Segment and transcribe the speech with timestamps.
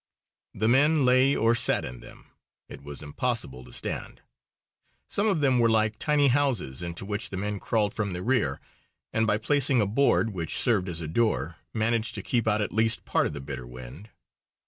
[0.55, 2.25] The men lay or sat in them
[2.67, 4.19] it was impossible to stand.
[5.07, 8.59] Some of them were like tiny houses into which the men crawled from the rear,
[9.13, 12.73] and by placing a board, which served as a door, managed to keep out at
[12.73, 14.09] least a part of the bitter wind.